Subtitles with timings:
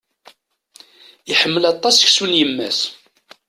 [1.31, 2.79] Iḥemmel aṭas seksu n yemma-s.